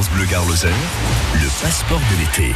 [0.00, 0.68] France Bleu Garloser,
[1.34, 2.54] le passeport de l'été.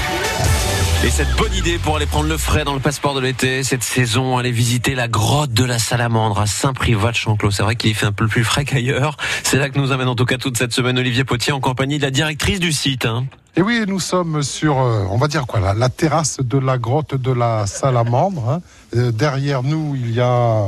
[1.04, 3.82] Et cette bonne idée pour aller prendre le frais dans le passeport de l'été, cette
[3.82, 7.50] saison, aller visiter la grotte de la Salamandre à Saint-Privat de Chanclos.
[7.50, 9.18] C'est vrai qu'il y fait un peu plus frais qu'ailleurs.
[9.42, 11.98] C'est là que nous amène en tout cas toute cette semaine Olivier Potier en compagnie
[11.98, 13.04] de la directrice du site.
[13.04, 13.26] Hein.
[13.56, 16.78] Et oui, nous sommes sur, euh, on va dire quoi, la, la terrasse de la
[16.78, 18.48] grotte de la Salamandre.
[18.48, 18.62] Hein.
[18.96, 20.64] Euh, derrière nous, il y a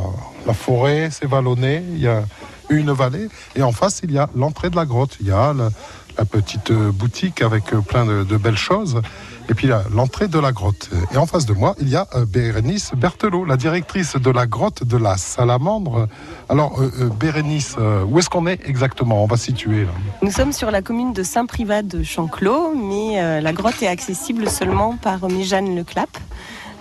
[0.46, 2.22] la forêt, c'est vallonné, il y a
[2.68, 5.16] une vallée, et en face, il y a l'entrée de la grotte.
[5.20, 5.70] Il y a la,
[6.18, 9.00] la petite boutique avec euh, plein de, belles choses.
[9.48, 10.90] Et puis l'entrée de la grotte.
[11.12, 14.46] Et en face de moi, il y a euh, Bérénice Berthelot, la directrice de la
[14.46, 16.08] grotte de la Salamandre.
[16.48, 17.76] Alors, euh, Bérénice,
[18.08, 19.22] où est-ce qu'on est exactement?
[19.22, 19.90] On va situer là.
[20.22, 24.96] Nous sommes sur la commune de Saint-Privat de Chanclos, mais la grotte est accessible seulement
[24.96, 26.10] par Méjeanne le Clap.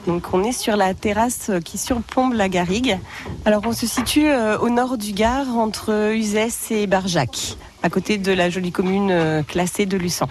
[0.07, 2.99] Donc on est sur la terrasse qui surplombe la garrigue.
[3.45, 8.17] Alors on se situe euh, au nord du Gard entre Uzès et Barjac, à côté
[8.17, 10.27] de la jolie commune euh, classée de Luçon.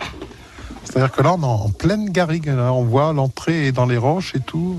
[0.84, 2.46] C'est-à-dire que là, on est en pleine garrigue.
[2.46, 2.72] là.
[2.72, 4.76] on voit l'entrée dans les roches et tout.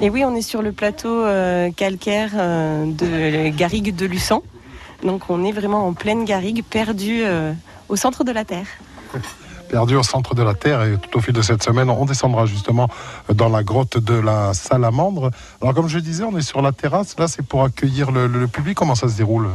[0.00, 4.42] Et oui, on est sur le plateau euh, calcaire euh, de garrigue de Luçon.
[5.04, 7.52] Donc on est vraiment en pleine garrigue, perdu euh,
[7.88, 8.66] au centre de la Terre.
[9.72, 10.82] Perdu au centre de la Terre.
[10.82, 12.88] Et tout au fil de cette semaine, on descendra justement
[13.32, 15.30] dans la grotte de la Salamandre.
[15.62, 17.18] Alors, comme je disais, on est sur la terrasse.
[17.18, 18.76] Là, c'est pour accueillir le, public.
[18.76, 19.48] Comment ça se déroule?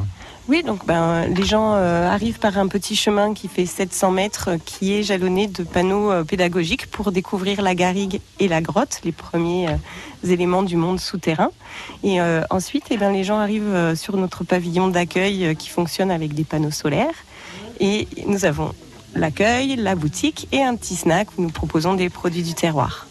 [0.49, 4.49] Oui, donc ben, les gens euh, arrivent par un petit chemin qui fait 700 mètres,
[4.65, 9.11] qui est jalonné de panneaux euh, pédagogiques pour découvrir la garrigue et la grotte, les
[9.11, 11.51] premiers euh, éléments du monde souterrain.
[12.03, 16.43] Et ensuite, eh ben, les gens arrivent sur notre pavillon d'accueil qui fonctionne avec des
[16.43, 17.17] panneaux solaires.
[17.79, 18.73] Et nous avons
[19.15, 23.07] l'accueil, la boutique et un petit snack où nous proposons des produits du terroir.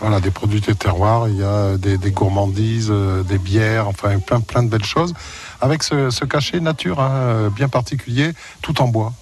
[0.00, 1.28] Voilà, des produits de terroir.
[1.28, 5.12] Il y a des, des gourmandises, euh, des bières, enfin, plein, plein de belles choses.
[5.60, 8.30] Avec ce, ce cachet nature hein, euh, bien particulier,
[8.62, 9.12] tout en bois.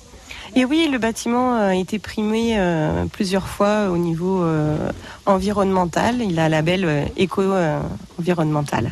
[0.54, 4.90] Et oui, le bâtiment a été primé euh, plusieurs fois au niveau euh,
[5.26, 6.22] environnemental.
[6.22, 8.90] Il a un label euh, éco-environnemental.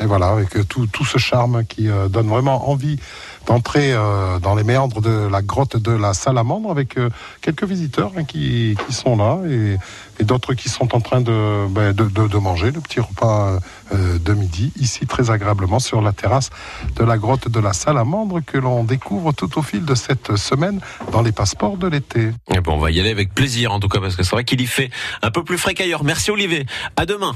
[0.00, 2.98] Et voilà, avec euh, tout, tout ce charme qui euh, donne vraiment envie
[3.46, 7.10] d'entrer euh, dans les méandres de la grotte de la Salamandre avec euh,
[7.40, 9.76] quelques visiteurs hein, qui, qui sont là et,
[10.20, 13.58] et d'autres qui sont en train de, ben, de, de- de manger le petit repas
[13.92, 16.50] euh, de midi ici très agréablement sur la terrasse
[16.96, 20.80] de la grotte de la Salamandre que l'on découvre tout au fil de cette semaine
[21.10, 22.30] dans les passeports de l'été.
[22.54, 24.44] Et bon, on va y aller avec plaisir en tout cas parce que c'est vrai
[24.44, 24.90] qu'il y fait
[25.22, 26.04] un peu plus frais qu'ailleurs.
[26.04, 26.64] Merci Olivier.
[26.96, 27.32] À demain.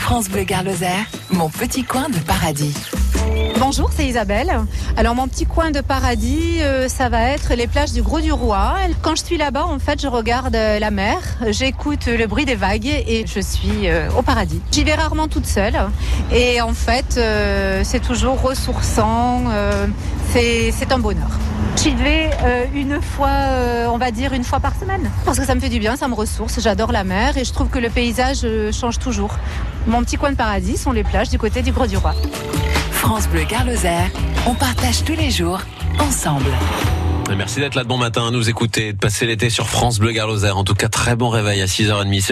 [0.00, 0.86] France Bleu Garloser,
[1.30, 2.74] mon petit coin de paradis.
[3.58, 4.50] Bonjour, c'est Isabelle.
[4.96, 8.32] Alors mon petit coin de paradis, euh, ça va être les plages du Gros du
[8.32, 8.74] Roi.
[9.02, 12.54] Quand je suis là-bas, en fait, je regarde euh, la mer, j'écoute le bruit des
[12.54, 14.60] vagues et je suis euh, au paradis.
[14.70, 15.76] J'y vais rarement toute seule
[16.32, 19.86] et en fait, euh, c'est toujours ressourçant, euh,
[20.32, 21.30] c'est un bonheur.
[21.76, 25.46] J'y vais euh, une fois, euh, on va dire une fois par semaine, parce que
[25.46, 26.60] ça me fait du bien, ça me ressource.
[26.60, 29.36] J'adore la mer et je trouve que le paysage euh, change toujours.
[29.86, 32.14] Mon petit coin de paradis sont les plages du côté du Gros du Roi.
[33.02, 34.12] France Bleu Garloser,
[34.46, 35.60] on partage tous les jours
[35.98, 36.52] ensemble.
[37.36, 40.12] Merci d'être là de bon matin, à nous écouter, de passer l'été sur France Bleu
[40.12, 40.50] Garloser.
[40.50, 42.20] En tout cas, très bon réveil à 6h30.
[42.20, 42.30] C'est